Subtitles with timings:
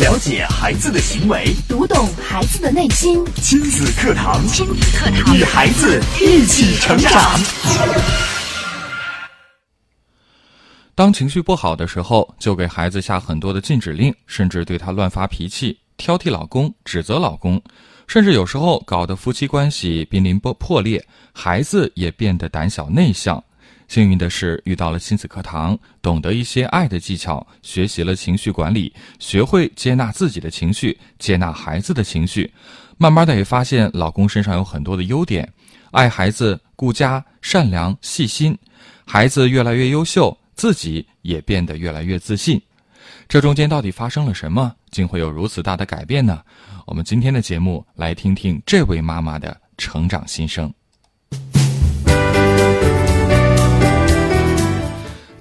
[0.00, 3.24] 了解孩子的行为，读懂孩子的内心。
[3.36, 7.38] 亲子课堂，亲子课堂，与孩子一起成长。
[10.96, 17.62] 当情绪不好的时候，就给孩子下很多的禁止令，甚至对他乱发脾气、挑剔老公、指责老公，
[18.08, 23.40] 甚至有时候搞得夫妻关系濒临破破裂，孩子也变得胆小内向。
[23.94, 32.52] 幸运的是，遇到了亲子课堂，懂得一些爱的技巧，学习了情绪管理，学会接纳自己的情绪，接纳孩子的情绪，
[32.98, 35.48] 慢慢的也发现老公身上有很多的优点，
[35.92, 38.58] 爱孩子、顾家、善良、细心，
[39.06, 42.60] 孩子越来越优秀，自己也变得越来越自信。
[43.28, 46.42] 这中间到底发生了什么，竟会有如此大的改变呢？
[46.84, 50.74] 我们今天的节目来听听这位妈妈的成长心声。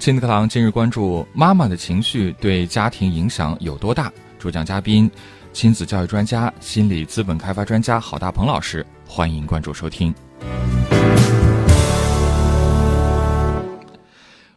[0.04, 4.12] 亲子课堂今日关注：妈妈的情绪对家庭影响有多大？
[4.38, 5.10] 主讲嘉宾：
[5.54, 8.86] 亲子教育专家、心理资本开发专家郝大鹏老师。
[9.08, 10.14] 欢迎关注收听。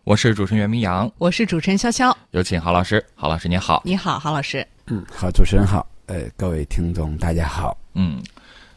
[0.02, 3.00] 我是主持人袁明阳，我是主持人潇潇，有请郝老师。
[3.14, 4.66] 郝老师您好，你好，郝老师。
[4.88, 7.78] 嗯，好，主持人好，呃，各位听众大家好。
[7.94, 8.20] 嗯。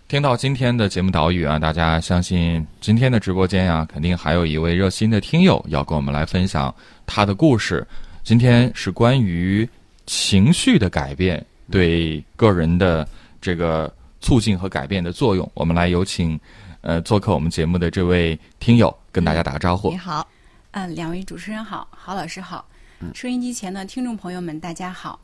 [0.09, 6.73] 听到今天的节目导语啊，大家相信今天的直播间呀，肯定还有一位热心的听友要跟我们来分享
[7.05, 7.87] 他的故事。
[8.23, 9.69] 今天是关于
[10.07, 13.07] 情绪的改变对个人的
[13.39, 15.47] 这个促进和改变的作用。
[15.53, 16.39] 我们来有请
[16.81, 19.91] 呃做客我们节目的这位听友跟大家打个招呼。
[19.91, 20.27] 你好，
[20.71, 22.65] 嗯，两位主持人好，郝老师好，
[23.13, 25.19] 收音机前的听众朋友们大家好。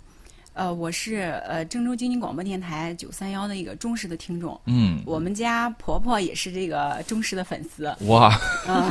[0.55, 4.59] 呃，我是呃郑州经济广播电台九三幺的一个忠实的听众。
[4.67, 7.93] 嗯，我们家婆婆也是这个忠实的粉丝。
[8.07, 8.33] 哇，
[8.65, 8.89] 嗯，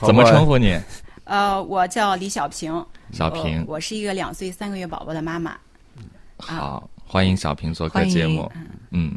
[0.00, 0.76] 怎么称呼你？
[1.22, 2.84] 呃，我叫李小平。
[3.12, 5.56] 小平，我是一个两岁三个月宝宝的妈妈。
[6.38, 8.50] 好，欢迎小平做客节目。
[8.90, 9.16] 嗯，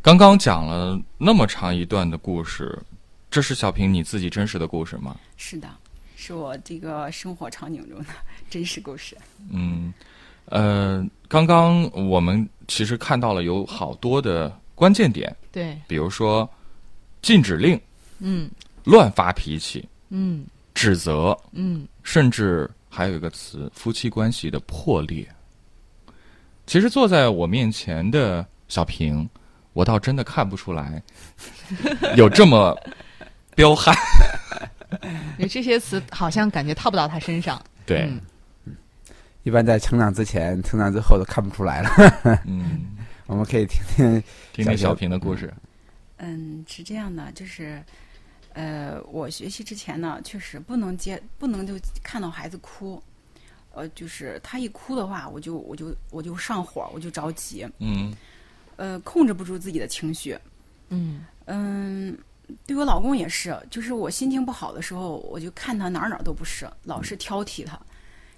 [0.00, 2.78] 刚刚讲了那么长一段的故事，
[3.28, 5.16] 这是小平你自己真实的故事吗？
[5.36, 5.68] 是的，
[6.14, 8.06] 是我这个生活场景中的
[8.48, 9.16] 真实故事。
[9.50, 9.92] 嗯。
[10.52, 16.46] 呃，刚刚我们其实看到了有好多的关键点，对，比如说
[17.22, 17.80] 禁止令，
[18.18, 18.50] 嗯，
[18.84, 25.26] 乱发脾气，嗯，指责，嗯，甚至还有一个词，夫妻关系的破裂。
[26.66, 29.26] 其实坐在我面前的小平，
[29.72, 31.02] 我倒真的看不出来
[32.14, 32.78] 有这么
[33.56, 33.96] 彪悍，
[35.38, 38.06] 有这些词好像感觉套不到他身上，对。
[39.44, 41.90] 一般在成长之前、成长之后都看不出来了。
[42.46, 42.86] 嗯，
[43.26, 44.22] 我们可以听听
[44.52, 45.52] 听听小平的故事。
[46.18, 47.82] 嗯，是这样的，就是，
[48.52, 53.02] 呃，我学习之前呢，确实不能接，不能就看到孩子哭，
[53.72, 57.68] 呃，就是他一哭的话，我就我就我就上火，我就着急。
[57.78, 58.14] 嗯。
[58.76, 60.38] 呃，控制不住自己的情绪。
[60.90, 61.24] 嗯。
[61.46, 62.16] 嗯，
[62.64, 67.78] 对我老公也是，就是我心情不好的时候，我就看他哪儿哪儿都不是，老是挑剔他。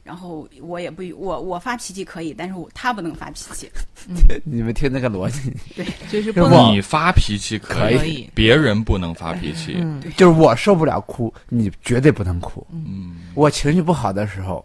[0.04, 3.70] 然后我也不我我发脾气可以，但是我他不能发脾气。
[4.44, 9.76] 你们听那个逻辑， 对，就是不能你发脾气可以，别人不能发脾气。
[9.78, 12.64] 嗯，就是我受不了哭，你绝对不能哭。
[12.70, 14.62] 嗯，我情绪不好的时候，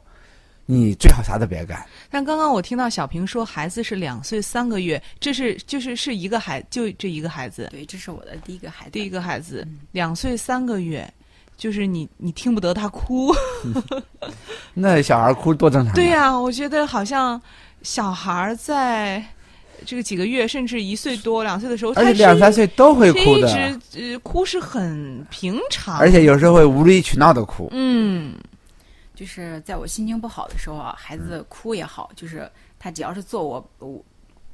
[0.65, 1.83] 你最好啥都别干。
[2.09, 7.69] 但刚刚我听到小平说孩子是两岁三个月，这是就是是一个孩就这一个孩子。
[7.71, 11.09] 对，这是我的第一个孩子，第一个孩子两岁三个月。
[11.59, 13.35] 就是你，你听不得他哭，
[14.73, 15.93] 那小孩哭多正常。
[15.93, 17.39] 对呀，我觉得好像
[17.81, 19.21] 小孩在
[19.85, 27.67] 这个几个月，甚至一岁多、两岁的时候，而且两三岁都会哭的，一直呃哭是很平常，而且有时候会无理取闹的哭。
[27.71, 28.33] 嗯，
[29.13, 32.49] 就是在我心情不好的时候啊，孩子哭也好，就是
[32.79, 34.01] 他只要是做我我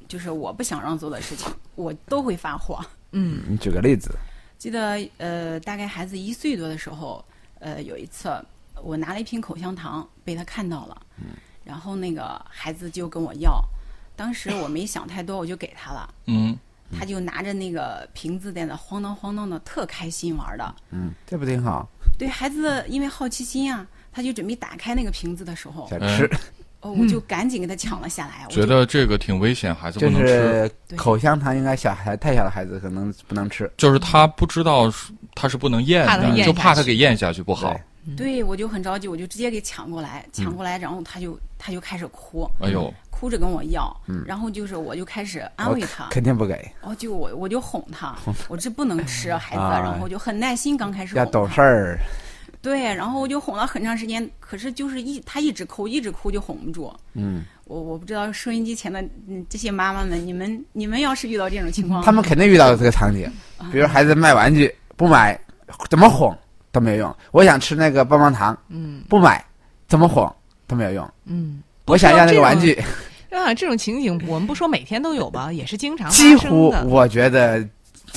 [0.08, 2.84] 就是我不想让做的事情，我都会发火。
[3.12, 4.10] 嗯，你举个例子。
[4.58, 7.24] 记得呃，大概孩子一岁多的时候，
[7.58, 8.32] 呃，有一次
[8.82, 11.02] 我拿了一瓶口香糖，被他看到了，
[11.64, 13.62] 然后那个孩子就跟我要，
[14.16, 16.56] 当时我没想太多，我就给他了，嗯，
[16.98, 21.88] 他就拿着那个瓶子在那晃荡晃荡的，特开心玩的，嗯，这不挺好？
[22.18, 26.28] 对孩子，因为好奇心啊，他就准备打开那个瓶子的时候想吃。
[26.90, 28.46] 我就赶紧给他抢了下来。
[28.48, 30.70] 觉得这个挺危险，孩子不能吃。
[30.96, 33.70] 口香糖应该小孩太小的孩子可能不能吃。
[33.76, 34.92] 就是他不知道
[35.34, 37.78] 他是不能咽的，就怕他给咽下去不好。
[38.16, 42.48] 对，我就很着急，我就直接给抢过来，抢过来，然后他就他就开始哭。
[42.60, 43.94] 哎呦，哭着跟我要，
[44.24, 46.70] 然后就是我就开始安慰他，肯定不给。
[46.82, 48.14] 哦，就我我就哄他，
[48.46, 51.98] 我这不能吃孩子，然后就很耐心，刚开始要懂事儿。
[52.66, 56.92] 对，然后我就哄了很长时间，可是就是一他一直哭，一直哭就哄不住。
[57.14, 63.30] 嗯，我我不知道收音机前的嗯这些妈妈们，你们你们要是遇到这种情况，他们肯定遇到这个场景，
[63.70, 65.38] 比如孩子卖玩具不买，
[65.88, 66.36] 怎么哄
[66.72, 67.16] 都没有用。
[67.30, 69.44] 我想吃那个棒棒糖，嗯不买，
[69.86, 70.28] 怎么哄
[70.66, 71.08] 都没有用。
[71.26, 72.76] 嗯，我想要那个玩具，
[73.30, 77.64] 啊，这种情景我们不说每天都有吧，也是经常几发生的，乎我觉得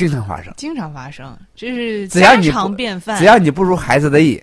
[0.07, 0.53] 经常发生。
[0.55, 3.17] 经常发生，这是只要你家常便饭。
[3.17, 4.41] 只要你不如孩子的意，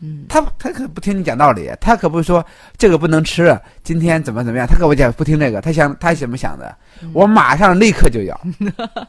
[0.00, 2.44] 嗯，他他可不听你讲道理，他可不说
[2.76, 8.40] 这个不能吃，今天怎么怎么样，他可不讲不听这个，他想他怎么想的，嗯我马上立刻就要。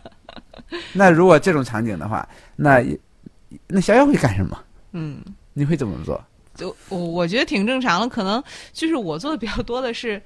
[0.93, 2.83] 那如果这种场景的话，那
[3.67, 4.57] 那小小会干什么？
[4.91, 5.19] 嗯，
[5.53, 6.23] 你会怎么做？
[6.57, 8.43] 就我我觉得挺正常的，可能
[8.73, 10.21] 就是我做的比较多的是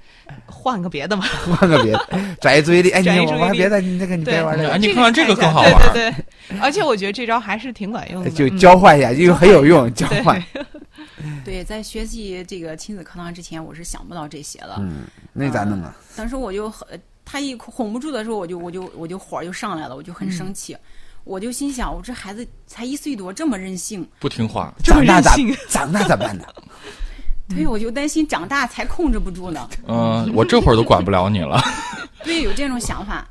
[0.46, 1.24] 换个别的嘛。
[1.24, 2.08] 换个别的，
[2.40, 2.90] 转移注意力。
[2.90, 10.42] 哎，你我玩别的，你那个你别玩这个，哎你看看这个更好玩对对，而且我觉得这招还是挺管用的，就嗯交换一下，因为很有用，交换。
[11.44, 14.76] 对，在学习这个亲子课堂之前，我是想不到这些的。
[14.78, 15.02] 嗯，
[15.32, 15.94] 那咋弄啊？
[16.16, 20.76] 当时我就很，他一哄不住的时候，我就我就我就火就上来了，我就很嗯生气。
[21.24, 25.36] 我就心想，我这孩子才一岁多，这么任性，不听话，这么长大咋
[25.68, 26.44] 长大咋办呢？
[27.48, 29.68] 对我就担心长大才控制不住呢。
[29.86, 31.60] 嗯、我这会儿都管不了你了。
[32.24, 33.28] 对，有这种想法。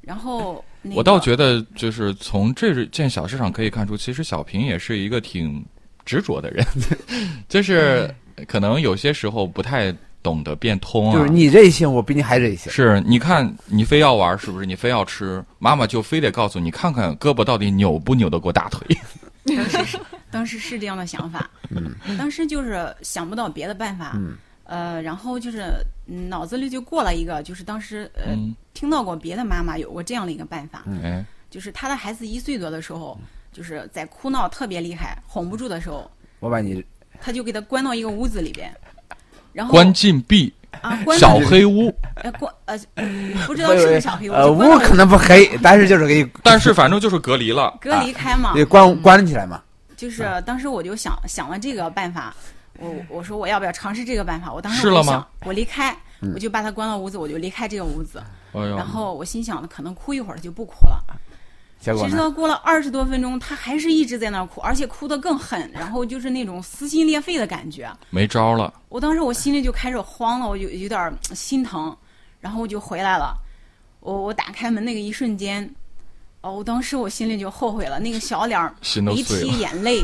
[0.00, 5.64] 然后、那个、我倒觉得，就是从这件小事上可以看出，其实小平也是一个挺
[6.04, 6.64] 执着的人，
[7.48, 8.14] 就是
[8.46, 11.12] 可能有些时候不太懂得变通啊。
[11.12, 12.70] 就是你任性，我比你还任性。
[12.72, 14.66] 是，你看你非要玩，是不是？
[14.66, 18.86] 你非要吃，妈妈就非得告诉你，看看胳膊到底扭不扭得过大腿。
[19.44, 19.98] 当时是
[20.30, 21.94] 当时是这样的想法，嗯。
[22.18, 24.36] 当时就是想不到别的办法，嗯。
[24.64, 25.64] 呃，然后就是
[26.06, 33.18] 嗯脑子里就过了一个，就是当时呃、嗯，听到过别的妈妈有过这样的一个办法，嗯，就是她的孩子一岁多的时候，
[33.50, 36.10] 就是在哭闹特别厉害、哄不住的时候，
[36.40, 36.84] 我把你
[37.18, 38.70] 她就给他关到一个屋子里边，
[39.52, 42.78] 然后关禁闭，啊关小黑屋，呃关呃
[43.46, 47.76] 不知道是不是小黑屋，呃，屋可能不黑，但是就是给你 但是反正就是隔离了。
[47.80, 49.62] 隔离开嘛，给关关起来嘛。
[49.96, 52.34] 就是当时我就想想了这个办法，
[52.78, 54.52] 我我说我要不要尝试这个办法？
[54.52, 55.28] 我当时试了吗我就想？
[55.46, 55.96] 我离开，
[56.34, 58.22] 我就把他关到屋子，我就离开这个屋子。
[58.52, 61.02] 哎呦，然后我心想，可能哭一会儿就不哭了。
[61.80, 62.02] 结果？
[62.02, 67.90] 谁知道过了二十多分钟，他还是一直在那儿哭，而且哭得更狠， 然后就是那种撕心裂肺的感觉。
[68.10, 68.72] 没招了。
[68.88, 71.96] 我当时我心里就开始慌了，我就有点儿心疼，
[72.40, 73.34] 然后我就回来了。
[74.00, 75.68] 我我打开门那个一瞬间，
[76.40, 80.00] 哦，我当时我心里就后悔了，那个小脸儿鼻涕眼泪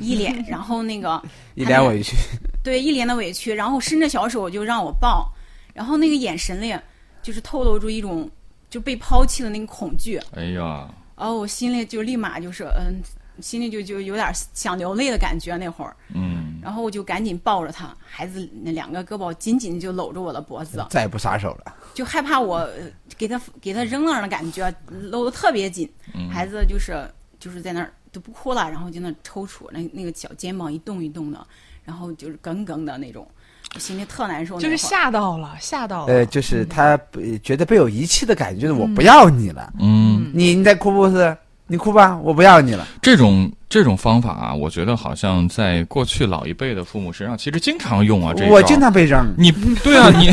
[0.00, 1.22] 一脸，然后那个
[1.54, 2.16] 一脸委屈，
[2.64, 5.30] 对，一脸的委屈，然后伸着小手就让我抱，
[5.74, 6.74] 然后那个眼神里
[7.22, 8.28] 就是透露出一种
[8.70, 13.00] 就被抛弃的那个恐惧，哎呀，然后我心里就立马就是嗯，
[13.40, 21.74] 心里就就有点想流泪的感觉那会儿，嗯，然后我就赶紧抱着他，孩子那两个胳膊紧紧就搂着我的脖子，再也不撒手了。
[21.94, 26.28] 就害怕我呃给他给他扔那儿的感觉，搂得特别紧，嗯。
[26.30, 27.08] 孩子就是
[27.38, 31.46] 就是在那儿都不哭了，然后就那抽搐，那那个小肩膀一动一动的，
[31.84, 33.26] 然后就是梗梗的那种，
[33.76, 34.58] 我心里特难受。
[34.58, 36.12] 就是吓到了，吓到了。
[36.12, 41.36] 呃，就是他呃觉得被有遗弃的感觉，就是我不要你了，嗯，你你在哭不是？
[41.66, 42.86] 你哭吧，我不要你了。
[43.02, 48.32] 这种这种方法啊，我觉得好像在过去老一辈的父母身上，其实经常用啊。
[48.36, 49.50] 这我经常被扔，你
[49.82, 50.30] 对啊，你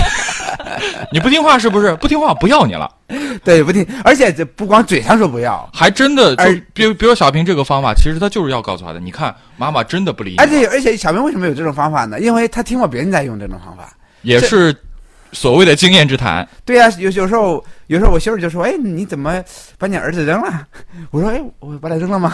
[1.12, 1.96] 你不听话是不是？
[1.96, 2.90] 不听话不要你了，
[3.44, 12.20] 对不听，而且这不光嘴上说不要，还真的就而比如比如小平这个方法，其实他就是要告诉他的，你看妈妈真的不理你，而且而且小平为什么有这种方法呢？
[12.20, 13.92] 因为他听过别人在用这种方法。
[14.22, 14.74] 也是
[15.34, 16.48] 所谓的经验之谈。
[16.64, 19.44] 对呀、有有时候有时候我媳妇就说：“哎，你怎么
[19.78, 20.66] 把你儿子扔了？”
[21.12, 22.32] 我说：“哎，我把他扔了吗？”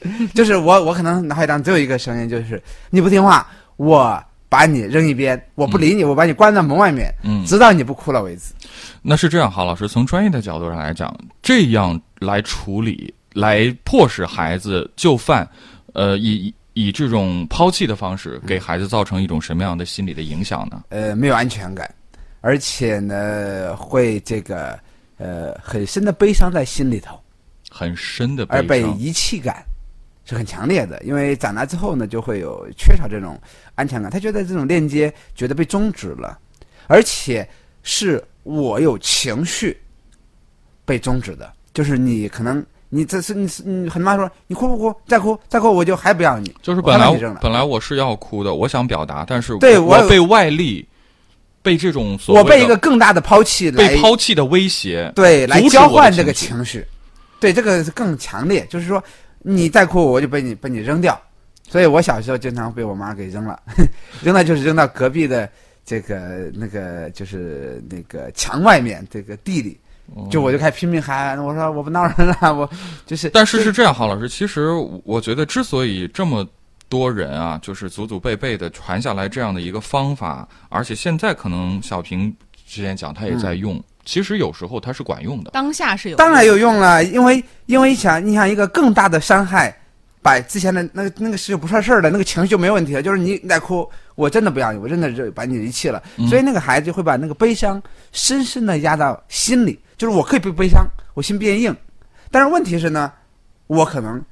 [0.34, 8.54] 就是我我可能脑海当中只有一个声音，就是你不听话，我把你扔一边，我不理你，我把你关在门外面，嗯，直到你不哭了为止。
[9.02, 15.48] 那是这样，郝老师从专业的角度上来讲，这样来处理，来迫使孩子就范，
[15.92, 16.54] 呃，以以
[16.88, 20.84] 以这种抛弃的方式给孩子造成一种什么样的心理的影响呢？
[20.90, 21.92] 呃，没有安全感，
[22.40, 24.78] 而且呢，会这个
[25.18, 27.20] 呃很深的悲伤在心里头，
[27.68, 28.82] 很深的而被。
[28.98, 29.64] 遗弃感
[30.28, 31.00] 是很强烈的。
[31.02, 33.40] 因为长大之后呢，就会有缺少这种
[33.74, 36.38] 安全感，他觉得这种链接觉得被终止了，
[36.86, 37.48] 而且
[37.82, 39.76] 是我有情绪
[40.84, 42.64] 被终止的，就是你可能。
[42.90, 44.94] 你这是你是你很妈说你哭不哭？
[45.06, 50.88] 再哭再哭我就还不要你，就是本来本来我是要哭的，我想表达，但是对我被外力，
[51.60, 56.86] 被这种所我被一个更大的抛弃来被抛弃的威胁，对，来交换这个情绪情绪，
[57.38, 58.66] 对，这个是更强烈。
[58.70, 59.04] 就是说，
[59.40, 61.20] 你再哭，我就被你被你扔掉。
[61.68, 63.60] 所以我小时候经常被我妈给扔了，
[64.22, 65.46] 扔了就是扔到隔壁的
[65.84, 69.78] 这个那个就是那个墙外面这个地里，
[70.30, 72.70] 就我就开始拼命喊，我说我不闹人了，我
[73.04, 73.28] 就是。
[73.28, 74.70] 但是是这样，郝老师，其实
[75.04, 76.46] 我觉得之所以这么
[76.88, 82.34] 多人啊，就是祖祖辈辈的传下来这样的一个方法，而且现在可能小平
[82.66, 85.50] 之前讲他也在用，其实有时候它是管用的。
[85.50, 89.78] 当下是有，当然有用了，因为因为想你想一个更大的伤害，
[90.22, 93.02] 把之前的那个那个事就不算事儿了，那个情绪就没问题了。
[93.02, 99.78] 就是你你在哭，我真的不要你，我真的就把你遗弃了，所以那个孩子就会把那个悲伤深深的压到心里。
[99.98, 101.76] 就是我可以不悲伤，我心变硬，
[102.30, 103.12] 但是问题是呢，
[103.66, 104.24] 我可能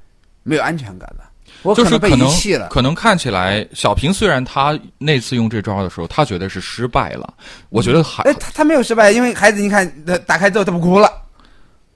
[0.42, 1.28] 没有安全感了，
[1.62, 2.68] 我就是可能遗弃了。
[2.68, 7.34] 可能看起来小平虽然他那次用这招的时候，他觉得是失败了，
[7.70, 11.10] 我觉得还哎，他他没有失败，因为孩子你看，他打开之后他不哭了，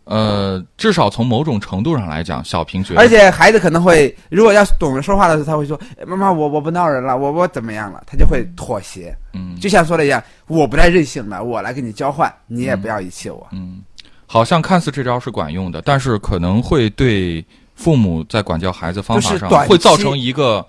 [0.04, 9.16] 呃，至少从某种程度上来讲，小平觉得而且孩子可能会，如果要是懂得说话的时候，他会说：“哎妈妈，我我不闹人了，我我怎么样了？”他就会妥协。
[9.35, 13.47] 嗯就像说的一样，我不再任性了，我来跟你交换，你也不要遗弃我。
[13.52, 13.83] 嗯，
[14.26, 17.45] 好像看似这招是管用的，但是可能会对
[17.80, 20.64] 父母在管教孩子方法上会造成一个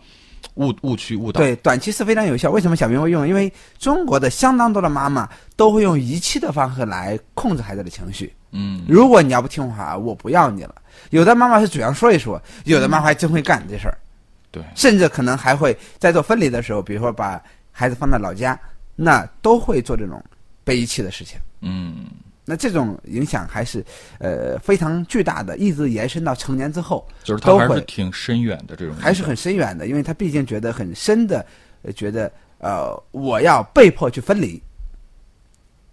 [0.55, 1.41] 误误区误导。
[1.41, 2.49] 对，短期是非常有效。
[2.49, 3.27] 为什么小明会用？
[3.27, 5.27] 因为中国的相当多的妈妈
[5.57, 8.33] 都会用遗弃的方式来控制孩子的情绪。
[8.51, 10.75] 嗯，如果你要不听话，我不要你了。
[11.09, 13.97] 有的妈妈是嘴上说一说，有的妈妈还真会干这事儿。
[14.49, 17.41] 对，甚至可能还会在做分离的时候，比如说把
[17.71, 18.59] 孩子放在老家，
[18.95, 20.21] 那都会做这种
[20.63, 21.39] 被遗弃的事情。
[21.61, 22.07] 嗯，
[22.43, 23.85] 那这种影响还是
[24.19, 31.45] 呃非常巨大的，一直延伸到成年之后，就是他还是都会挺深远的这种，还是很深远的，因为他毕竟觉得很深的，
[31.83, 34.61] 呃觉得呃我要被迫去分离。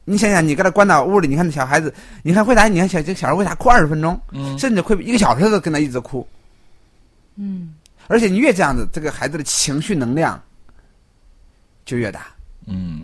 [0.04, 2.66] 你想想，你给他关到屋里，你看那小孩子，你看会啥？
[2.66, 6.26] 你看小这小孩为啥哭二十分钟，嗯甚至会一个小时都跟他一直哭，
[7.36, 7.74] 嗯，
[8.06, 10.42] 而且你越这样子，这个孩子的情绪能量
[11.84, 12.28] 就越大。
[12.66, 13.02] 嗯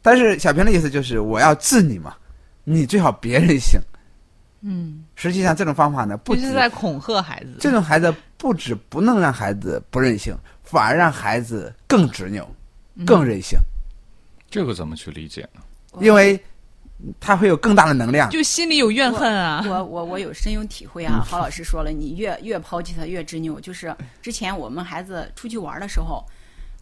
[0.00, 2.14] 但是小平的意思就是，我要治你嘛，
[2.64, 3.80] 你最好别任性。
[4.62, 7.56] 嗯，实际上这种方法呢，不是在恐吓孩子。
[7.60, 12.48] 这种孩子不止不能让孩子不任性，反而让孩子更执拗、
[13.04, 13.58] 更任性，
[14.48, 15.60] 这个怎么去理解呢？
[16.00, 16.42] 因为
[17.20, 18.30] 他会有更大的能量。
[18.30, 19.62] 就心里有怨恨啊。
[19.68, 21.22] 我我我有深有体会啊！
[21.22, 23.60] 郝老师说了，你越越抛弃他越执拗。
[23.60, 26.24] 就是之前我们孩子出去玩的时候，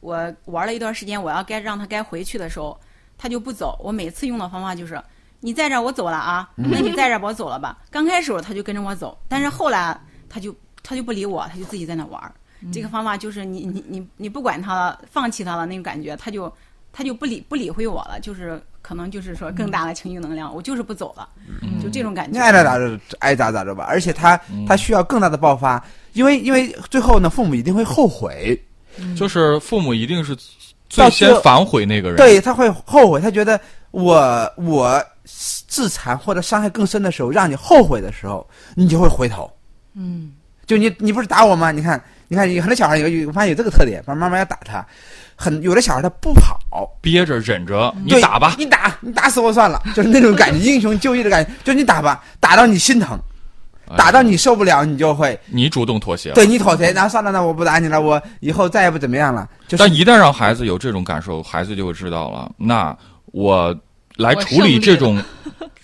[0.00, 2.78] 我玩了一段时间，我要该让他该回去的时候，
[3.18, 3.76] 他就不走。
[3.82, 5.02] 我每次用的方法就是，
[5.44, 7.76] 你在这儿我走了啊，那你在这儿我走了吧。
[7.90, 9.94] 刚开始他就跟着我走，但是后来
[10.28, 12.32] 他就他就不理我，他就自己在那玩儿。
[12.72, 16.50] 这个方法就是你你你你不管他了，放弃他了那种感觉，他就
[16.92, 21.28] 他就不理不理会我了，就是可能就是说更大的情绪能量，我就是不走了，
[21.82, 22.32] 就这种感觉。
[22.32, 23.84] 你爱咋咋着，爱咋咋着吧。
[23.88, 28.56] 而且他他需要更大的爆发，因为因为最后呢，父母一定会后悔，
[29.16, 30.36] 就是父母一定是
[30.88, 32.16] 最先反悔那个人。
[32.16, 39.50] 对他会后悔，他觉得我我自残或者伤害更深的时候，让你后悔的时候，你就会回头。
[39.94, 40.32] 嗯，
[40.66, 41.70] 就你你不是打我吗？
[41.70, 44.84] 你看你看，有很多小孩有有我发现有这个特点，爸爸妈妈要打他，
[45.36, 46.58] 很有的小孩他不跑，
[47.00, 48.54] 憋着忍着，你打吧。
[48.58, 53.18] 你打你打死我算了，就是那种感觉，英雄就义的感觉，就你打吧，打到你心疼，
[53.86, 56.32] 哎打到你受不了，你就会你主动妥协。
[56.32, 59.46] 对你妥协，然后算了，那我不打你了，我以后再也不怎么样了。
[59.68, 62.50] 就是但一旦让孩子有这种感受，孩子就会知道了。
[62.56, 63.76] 那我
[64.16, 65.22] 来处理这种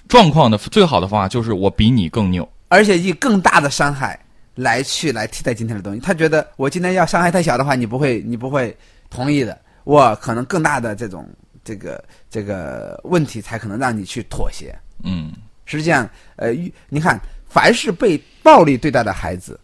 [0.09, 2.49] 状况的最好的方法就是我比你更牛。
[2.69, 4.19] 而且以更大的伤害
[4.55, 6.01] 来去来替代今天的东西。
[6.01, 8.77] 他觉得我今天要伤害太小的话，你不会你不会
[9.09, 9.59] 同意的。
[9.85, 11.27] 我可能更大的这种
[11.65, 14.79] 这个这个问题，才可能让你去妥协。
[15.03, 15.33] 嗯，
[15.65, 16.53] 实际上，呃，
[16.91, 17.19] 你看，
[17.49, 19.59] 凡是被暴力对待的孩子，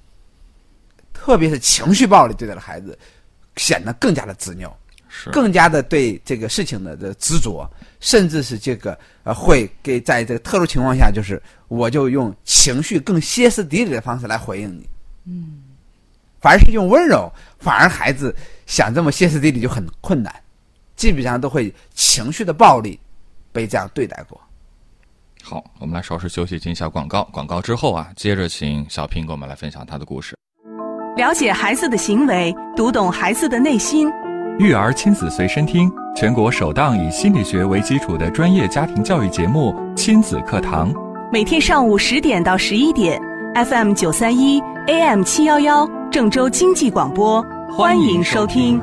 [1.13, 2.99] 特别是情绪暴力对待的孩子，
[3.57, 4.75] 显得更加的执拗。
[5.17, 14.89] 是更加的对这个事情的的执着，甚至是这个呃，会给在这个特殊情况下，就是我就用情绪更歇斯底里的方式来回应你。
[15.27, 15.63] 嗯，
[16.41, 18.35] 反而是用温柔，反而孩子
[18.67, 20.35] 想这么歇斯底里就很困难，
[20.97, 22.99] 基本上都会情绪的暴力
[23.53, 24.41] 被这样对待过。
[25.45, 27.23] 好，我们来稍事休息，进一下广告。
[27.33, 30.35] 广告之后啊，接着请小平给我们来分享他的故事。
[31.17, 34.11] 了解孩子的行为，读懂孩子的内心。
[34.57, 40.93] 育儿亲子随身听，全国首档以心理学为基础的专业家庭教育节目《亲子课堂》。
[41.33, 43.21] 每天上午十点到十一点
[43.57, 47.45] ，FM 九三一，AM 七幺幺，郑州经济广播，
[47.77, 48.81] 欢迎收听。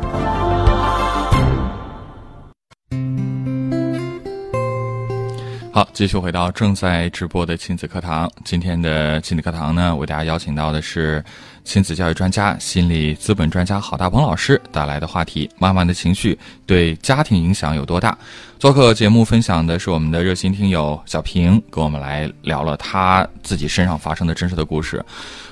[5.74, 8.30] 好，继续回到正在直播的亲子课堂。
[8.44, 11.24] 今天的亲子课堂呢，为大家邀请到的是
[11.64, 18.18] 亲子教育专家、心理资本专家郝大鹏老师带来的话题：妈妈的情绪对家庭影响有多大？
[18.60, 25.02] 做客节目分享的是我们的热心听友小平，跟我们来聊了他自己身上发生的真实的故事。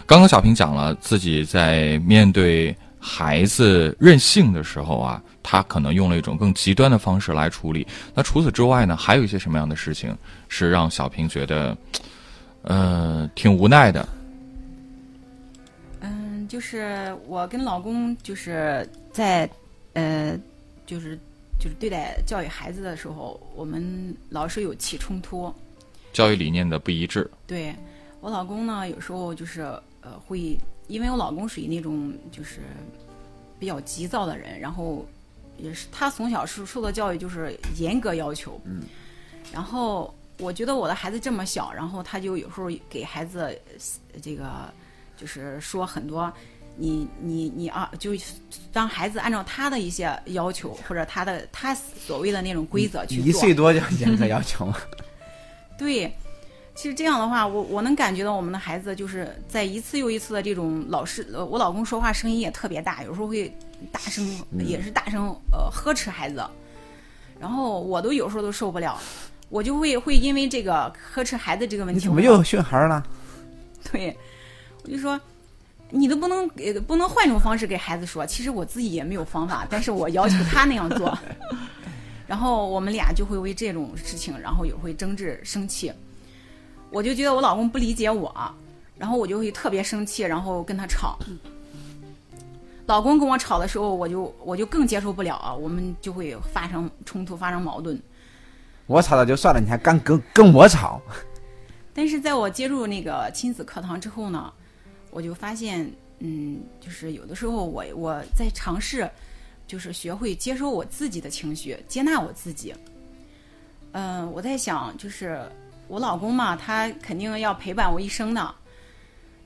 [0.05, 7.87] 刚刚小平讲了自己在面对孩子任性的时候啊，他可能用了一种更极端的方式来处理。
[8.13, 10.15] 那除此之外呢，还有一些什么样的事情
[10.47, 11.77] 是让小平觉得，
[12.63, 14.07] 呃，挺无奈的？
[16.01, 19.49] 嗯，就是我跟老公就是在
[19.93, 20.37] 呃，
[20.85, 21.17] 就是
[21.57, 25.53] 就是对待教育孩子的时候，我们老是有起冲突。
[26.11, 27.29] 教育理念的不一致。
[27.45, 27.73] 对
[28.19, 29.61] 我老公呢，有时候就是
[30.01, 30.57] 呃会，
[30.89, 32.59] 因为我老公属于那种就是
[33.57, 35.05] 比较急躁的人，然后
[35.57, 38.83] 也是他从小受受的教育就是严格要求，嗯，
[39.53, 43.57] 然后我觉得我的孩子这么小，然后他就有时候给孩子
[44.13, 44.73] 呃这个
[45.15, 46.29] 就是说很多。
[46.81, 48.11] 你你你啊，就
[48.71, 53.25] 让孩子按照他的一些要求，或者他的他所谓的那种规则去做。
[53.25, 54.77] 一岁多就严格要求吗，
[55.77, 56.09] 对，
[56.79, 63.53] 其实这样的话，我我能感觉到我们的孩子就是在一次又一次的这种老师，呃，我老公说话声音也特别大，有时候会
[63.91, 64.25] 大声，
[64.65, 66.41] 也是大声呃呵斥孩子，
[67.37, 68.97] 然后我都有时候都受不了，
[69.49, 73.05] 我就会会因为这个呵斥孩子这个问题，你怎么又训孩儿了？
[73.91, 74.15] 对，
[74.85, 75.19] 我就说。
[75.89, 81.17] 你都不能给不能换种方式给孩子说，其实我自己也没有方法，但是我要求他那样做，
[82.25, 85.91] 然后我们俩就会为这种事情，然后也会争执生气。
[86.91, 88.33] 我就觉得我老公不理解我，
[88.97, 91.17] 然后我就会特别生气，然后跟他吵。
[92.85, 98.01] 老公跟我吵的时候，我就我就更接受不了啊，我们就会发生冲突，发生矛盾。
[98.87, 100.99] 我吵了就算了，你还敢跟跟我吵？
[101.93, 104.51] 但是在我接入那个亲子课堂之后呢？
[105.11, 109.09] 我就发现，嗯，就是有的时候我我在尝试，
[109.67, 112.73] 就是学会接受我自己的情绪，接纳我自己。
[113.91, 115.41] 嗯，我在想，就是
[115.89, 118.55] 我老公嘛，他肯定要陪伴我一生的。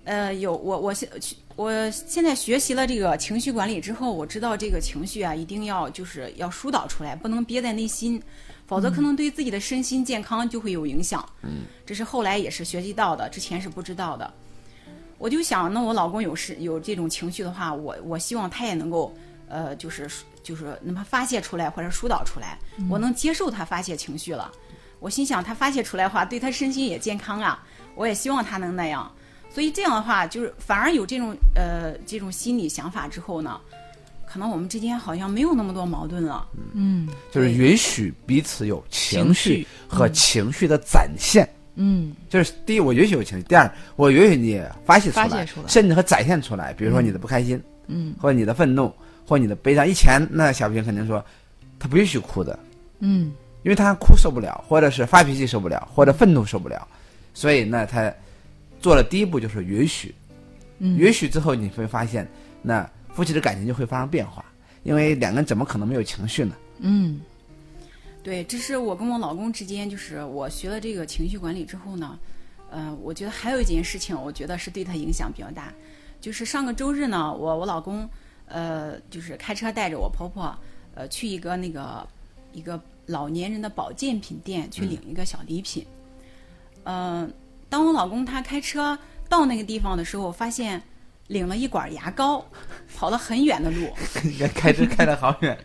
[0.03, 1.09] 呃，有我我现
[1.55, 8.21] 我现在学习了这个情绪管理之后，我知道这个情绪啊，一定要就是要疏导出来，不能憋在内心，
[8.67, 11.25] 否则可能对自己的身心健康就会有影响。
[11.41, 14.31] 嗯，这是后来也是学习到的，之前是不知道的。
[15.17, 19.15] 我就想，那我老公有事有这种情绪的话，我我希望他也能够，
[19.47, 20.09] 呃，就是
[20.43, 24.51] 就是那么发泄出来或者疏导出来，我能接受他发泄情绪了。
[25.03, 27.61] 我心想，他发泄出来的话，对他身心也健康啊。
[27.93, 29.11] 我也希望他能那样。
[29.53, 33.59] 所以这样的话，就是反而有这种呃这种心理想法之后呢，
[34.25, 36.47] 可能我们之间好像没有那么多矛盾了。
[36.71, 41.45] 嗯，就是允许彼此有情绪和情绪的展现。
[41.75, 46.71] 嗯，就是第一，我允许有情绪；第二，我允许你发泄出来，发泄出来甚至和展现出来。
[46.71, 48.89] 比如说你的不开心，嗯或者你的愤怒，
[49.27, 49.85] 或者你的悲伤。
[49.85, 51.23] 以前那小平肯定说，
[51.77, 52.57] 他不允许哭的，
[52.99, 56.87] 嗯因为他哭受不了，或者是发脾气受不了，或者愤怒受不了，
[57.33, 58.13] 所以呢，他
[58.79, 60.13] 做了第一步就是允许。
[60.79, 62.27] 嗯，允许之后，你会发现，
[62.61, 64.43] 那夫妻的感情就会发生变化，
[64.83, 66.55] 因为两个人怎么可能没有情绪呢？
[66.79, 67.21] 嗯
[68.21, 72.17] 对，这是我跟我老公之间，就是我学了这个情绪管理之后呢，
[72.71, 75.71] 呃，我觉得还有一件事情，我觉得是对他影响比较大，
[76.19, 78.09] 就是上个周日呢，我我老公，
[78.47, 80.57] 呃，就是开车带着我婆婆，
[80.95, 82.05] 呃，去一个那个
[82.53, 85.85] 一个老年人的保健品店去领一个小礼品，
[86.83, 87.31] 嗯、
[87.69, 90.81] 当我老公他开车到那个地方的时候，发现
[91.27, 92.45] 领了一管牙膏，
[92.95, 93.89] 跑了很远的路，
[94.55, 95.57] 开车开的好远，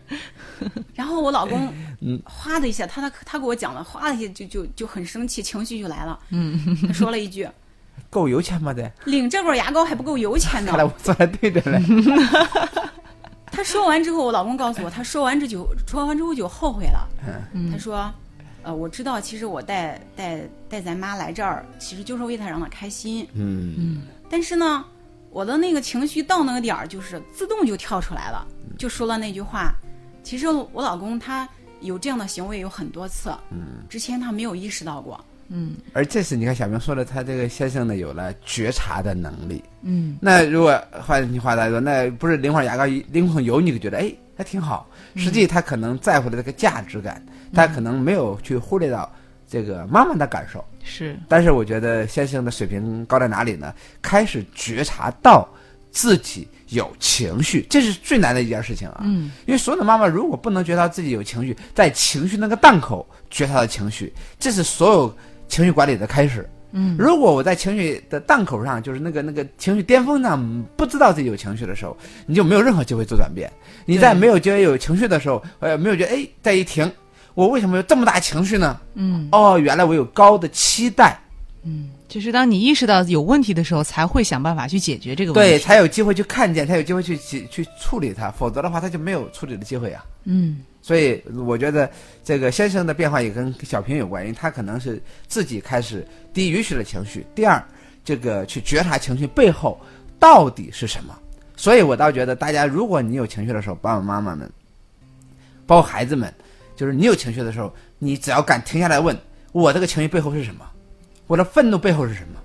[0.95, 1.71] 然后我老公，
[2.01, 6.19] 嗯，哗的一下，他他他给我讲了，哗的一下就就就很生气，情绪就来了。
[6.29, 7.47] 嗯，他说了一句
[8.09, 8.73] 够油钱吗？
[8.73, 10.83] 得，：“领这管牙膏还不够油钱呢看来。
[10.83, 11.79] 我说的对着嘞。”
[13.59, 17.05] 他说完之后，我老公告诉我，他说完这就说完之后就后悔了。
[17.53, 18.09] 嗯他说
[18.63, 23.27] ：“呃，我知道，其实我带带带咱妈来这儿，其实就是为她让她开心。
[23.33, 24.85] 嗯，嗯但是呢，
[25.29, 29.73] 我的那个情绪到那个点儿，就是自动就跳出来了，就说了那句话。
[30.23, 31.45] 其实我老公他
[31.81, 35.19] 有这样的行为有很多次，嗯，之前他没有意识到过。
[35.49, 39.63] 嗯而这次你看小明说的，他这个先生呢有了觉察的能力。
[39.81, 44.87] 嗯那如果换句话来说，那不是拎块牙膏、拎桶油，你就觉得哎还挺好。
[45.15, 47.21] 实际他可能在乎的这个价值感，
[47.53, 49.11] 他可能没有去忽略到
[49.47, 50.63] 这个妈妈的感受。
[50.83, 53.73] 是但是我觉得先生的水平高在哪里呢？
[54.01, 55.47] 开始觉察到
[55.91, 59.01] 自己有情绪，这是最难的一件事情啊。
[59.03, 65.17] 嗯，因为所有的妈妈如果不能觉察自己有情绪，在情绪那个档口觉察到情绪，这是所有
[65.49, 66.47] 情绪管理的开始。
[66.71, 73.51] 嗯，如果我在情绪的档口上，就是那个那个情绪巅峰上，不知道自己有情绪的时候，你就没有任何机会做转变。
[73.85, 76.89] 你在没有觉得有情绪的时候，呃，没有觉得哎，再一停，
[77.33, 78.79] 我为什么有这么大情绪呢？
[78.93, 81.19] 嗯哦，原来我有高的期待，
[81.63, 85.53] 嗯，就是当你意识到有问题的时候，才会想办法去解决这个问题。
[85.53, 90.05] 对，才有机会去看见，才有机会去去去处理它，否则的话，他就没有处理的机会啊。
[90.25, 91.89] 嗯所以我觉得
[92.23, 97.61] 这个先生的变化也跟小平有关，因为他可能是自己开始第一允许了情绪，第二
[98.03, 99.79] 这个去觉察情绪背后
[100.17, 101.17] 到底是什么。
[101.55, 104.49] 所以我倒觉得大家，如果你有情绪的时候，爸爸妈妈们，
[105.67, 106.33] 包括孩子们，
[106.75, 109.15] 就是你有情绪的时候，你只要敢停下来问
[109.51, 110.65] 我这个情绪背后是什么，
[111.27, 112.39] 我的愤怒背后是什么，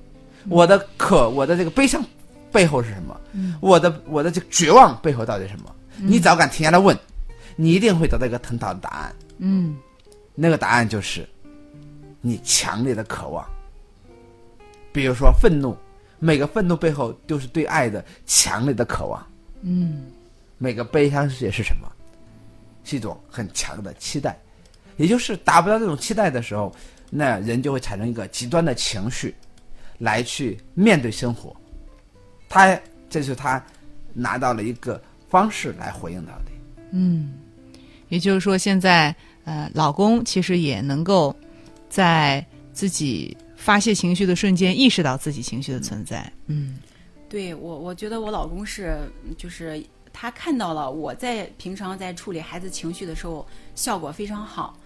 [0.48, 2.04] 我的可，我的这个悲伤
[2.50, 3.16] 背后是什么，
[3.60, 5.72] 我的我的这个绝望背后到底是什么？
[5.96, 6.98] 你只要敢停下来问。
[7.56, 9.76] 你一定会得到一个很好的答案，嗯
[10.34, 11.28] 那个答案就是
[12.20, 13.46] 你强烈的渴望。
[14.92, 15.76] 比如说愤怒，
[16.18, 19.20] 每个愤怒背后都是对爱的强烈的渴望；
[19.62, 20.06] 嗯
[20.58, 21.90] 每个悲伤也是什么？
[22.84, 24.38] 是一种很强的期待。
[24.96, 26.74] 也就是达不到这种期待的时候，
[27.10, 29.34] 那人就会产生一个极端的情绪，
[29.98, 31.54] 来去面对生活。
[32.48, 32.78] 他
[33.10, 33.60] 这是他
[34.12, 36.44] 拿到了一个方式来回应到的。
[36.92, 37.32] 嗯，
[38.14, 41.34] 也就是说，现在呃，老公其实也能够
[41.88, 46.32] 在自己发泄情绪的瞬间意识到自己情绪的存在。
[46.46, 46.78] 嗯
[47.28, 48.96] 对我，我觉得我老公是，
[49.36, 54.78] 就是他看到了我在平常在处理孩子情绪的时候效果非常好，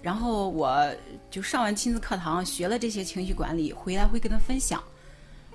[0.00, 0.90] 然后我
[1.30, 4.82] 就上完亲子课堂学了这些情绪管理，回来会跟他分享。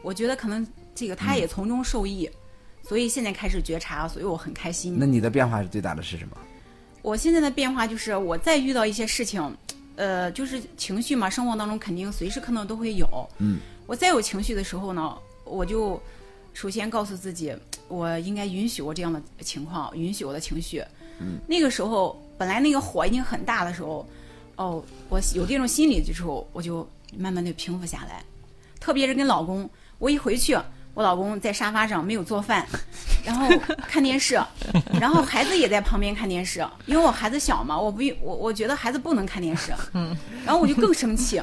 [0.03, 2.29] 我觉得可能这个他也从中受益，
[2.83, 4.95] 所以现在开始觉察，所以我很开心。
[4.99, 6.37] 那你的变化是最大的是什么？
[7.05, 9.55] 我现在的变化就是，我再遇到一些事情，
[9.95, 13.07] 呃，就是情绪嘛，生活当中肯定随时可能都会有。
[13.37, 16.01] 嗯，我再有情绪的时候呢，我就
[16.55, 17.55] 首先告诉自己，
[17.89, 20.83] 我应该允许我这样的情况，允许我的情绪。
[21.19, 24.03] 嗯，那个时候本来那个火已经很大的时候，
[24.55, 28.23] 哦，我有这种心理的时候，我就慢慢的平复下来。
[28.79, 30.57] 特别是跟老公，我一回去，
[30.95, 32.67] 我老公在沙发上没有做饭，
[33.25, 33.47] 然后
[33.87, 34.39] 看电视，
[34.99, 41.41] 然后孩子也在旁边看电视，因为我孩子小嘛，我不我我觉得孩子不能看电视， 嗯，然后我就更生气，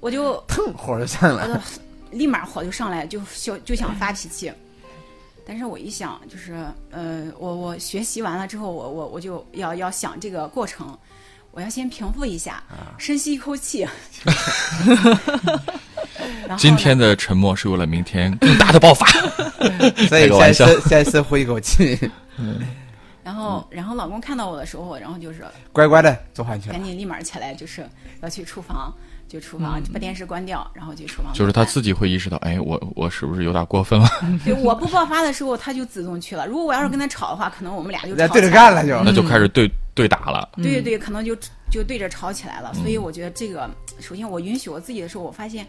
[0.00, 1.62] 我就腾火就上来了。
[2.10, 4.52] 立马火就上来，就就就想发脾气。
[5.46, 10.96] 但是我一想，就是呃，我我学习完了之后，我我我就要要想这个过程，
[11.52, 12.62] 我要先平复一下，
[12.98, 13.86] 深吸一口气。
[16.56, 19.06] 今天的沉默是为了明天更大的爆发。
[20.08, 21.98] 所以开个玩笑先深先深呼一口气，
[23.22, 26.82] 然后然后老公看到我的时候，然后就是乖乖的做饭去了赶。
[26.82, 27.86] 紧立马起来，就是
[28.20, 28.92] 要去厨房，
[29.28, 31.32] 就厨房把电视关掉，然后去厨房。
[31.34, 34.08] 就是他自己会意识到，哎，我我是不是有点过分了？
[34.44, 36.46] 对我不爆发的时候，他就自动去了。
[36.46, 39.00] 如果我要是跟他吵的话，可能我们俩就那对着干了就。
[39.04, 40.48] 那就开始对对打了。
[40.56, 41.36] 对对对，可能就
[41.70, 42.72] 就对着吵起来了。
[42.74, 45.66] 所以我觉得这个，首先我允许我自己的时候，我发现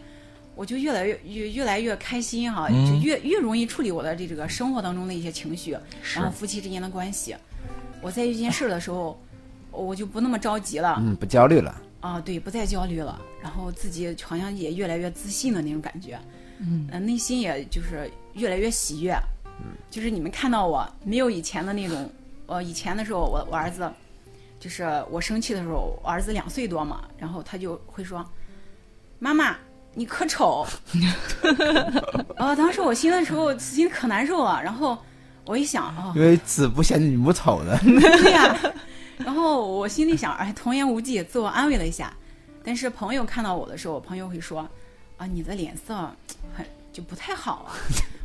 [0.54, 5.76] 我就越来越越越来越开心哈、嗯就越越容易处理我的这这个生活当中的一些情绪，
[6.14, 7.34] 然后夫妻之间的关系。
[8.00, 9.18] 我在遇见事的时候，
[9.70, 10.96] 我就不那么着急了。
[11.00, 11.82] 嗯，不焦虑了。
[12.00, 16.18] 啊，对，不再焦虑了，然后自己好像也越来越自信的那种感觉，
[16.58, 19.14] 嗯，呃、内心也就是越来越喜悦，
[19.60, 22.10] 嗯，就是你们看到我没有以前的那种，
[22.44, 23.90] 呃，以前的时候我我儿子，
[24.64, 28.24] 就是我生气的时候，我儿子两岁多嘛，然后他就会说，
[29.18, 29.54] 妈妈
[29.92, 30.66] 你可丑，
[32.34, 34.96] 啊，当时我心的时候心可难受了，然后
[35.44, 37.78] 我一想，哦，因为子不嫌女母丑的。
[37.84, 38.58] 对呀、
[39.18, 42.10] 然后我心里想，哎，童言无忌，自我安慰了一下。
[42.64, 44.66] 但是朋友看到我的时候，朋友会说，
[45.18, 45.94] 啊，你的脸色
[46.54, 47.76] 很就不太好啊。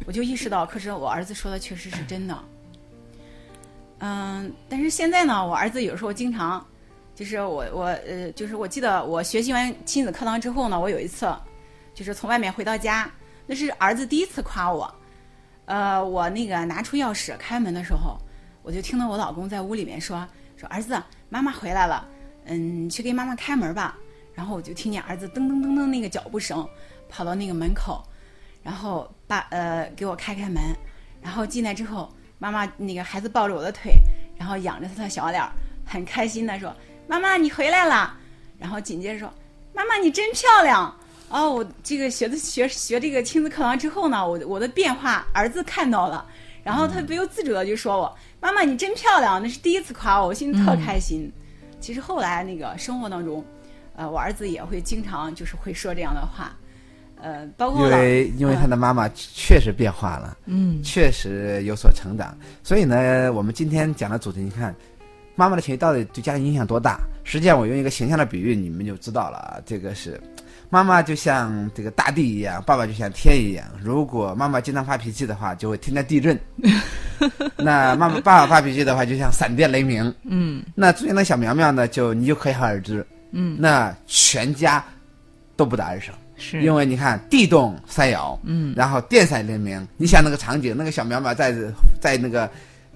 [0.06, 2.43] 我就意识到，可是我儿子说的确实是真的。
[4.00, 6.66] 嗯，但是现在呢，我儿子有时候经常，
[7.14, 11.34] 就是我我呃，就是我记得我学习完亲子课堂之后呢，我有一次，
[11.94, 13.12] 就是从外面回到家，
[13.46, 14.94] 那是儿子第一次夸我。
[15.66, 18.18] 呃，我那个拿出钥匙开门的时候，
[18.64, 22.08] 我就听到我老公在屋里面说说儿子，妈妈回来了，
[22.46, 23.98] 嗯，去给妈妈开门吧。
[24.34, 26.66] 然后我就听见儿子噔噔噔噔那个脚步声，
[27.10, 28.02] 跑到那个门口，
[28.64, 30.64] 然后把呃给我开开门，
[31.22, 33.93] 然后进来之后，妈妈那个孩子抱着我的腿，
[34.36, 35.52] 然后仰着他的小脸儿，
[35.86, 36.75] 很开心的说
[37.06, 38.17] ：“妈妈你回来了。”
[38.58, 39.32] 然后紧接着说
[39.73, 40.93] ：“妈妈你真漂亮。”
[41.30, 46.25] 哦，我这个学的学学这个亲子课堂之后呢，我我的变化儿子看到了，
[46.63, 51.32] 然后他不由自主的就说我：“妈妈，你真漂亮！”那是第一次夸我，我心里特开心。
[51.80, 53.45] 其实后来那个生活当中，
[53.95, 56.56] 呃，我儿子也会经常就是会说这样的话，
[57.21, 64.73] 呃，包括因为因为他的妈妈确实变化了，嗯确实有所成长，所以呢，我们今天讲的主题，你看，
[65.36, 66.99] 妈妈的情绪到底对家庭影响多大？
[67.23, 69.58] 实际上，我用一个形象的比喻，你们就知道了啊。
[69.65, 70.19] 这个是，
[70.69, 73.65] 妈妈就像这个大地一样，爸爸就像天一样。
[73.84, 76.36] 如果妈妈经常发脾气的话，就会天天地震；
[77.58, 80.13] 那妈妈爸爸发脾气的话，就像闪电雷鸣。
[80.23, 84.84] 嗯那中间的小苗苗呢，就你就可想而知，嗯，那全家
[85.55, 86.13] 都不得安生。
[86.39, 86.63] 是。
[86.63, 88.73] 因为你看地动山摇，嗯。
[88.75, 91.54] 然后电闪雷鸣，你想那个场景，那个小苗苗在
[92.02, 92.49] 在那个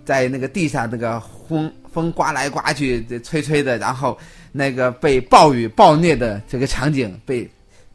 [0.03, 4.17] 在那个地上，那个风风刮来刮去，这吹吹的，然后
[4.51, 7.47] 那个被暴雨暴虐的这个场景，被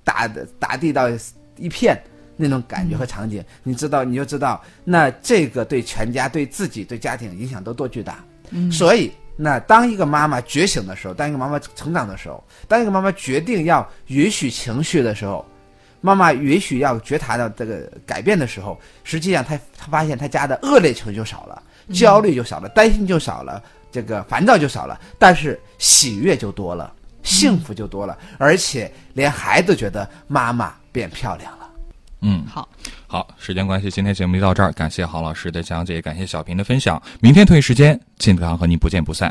[0.05, 1.09] 打的打地到
[1.57, 2.01] 一片
[2.37, 8.25] 那种感觉和场景，你知道你就知道，那这个对全家、对自己、对家庭影响都多巨大。
[8.51, 8.71] 嗯。
[8.71, 15.47] 所以，那当一个妈妈觉醒的时候，当一个妈妈成长的时候，当一个妈妈决定要允许情绪的时候，
[16.01, 31.58] 妈妈允许要觉察到这个改变的时候，实际上她她发现她家的恶劣情绪就少了，焦虑就少了，担心就少了，这个烦躁就少了，但是喜悦就多了，幸福就多了，而且连孩子觉得妈妈变漂亮了。
[32.21, 32.69] 嗯，好，
[33.07, 37.01] 好，时间关系，今天节目就到这儿，感谢郝老师的讲解，感谢小平的分享。
[37.21, 39.27] 明天同一时间，亲子堂和您不见不散。